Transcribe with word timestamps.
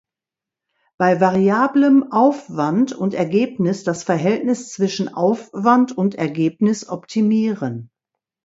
Bei 0.97 1.21
variablem 1.21 2.11
Aufwand 2.11 2.91
und 2.91 3.13
Ergebnis 3.13 3.83
das 3.83 4.01
Verhältnis 4.03 4.71
zwischen 4.73 5.13
Aufwand 5.13 5.95
und 5.95 6.15
Ergebnis 6.15 6.89
optimieren. 6.89 7.91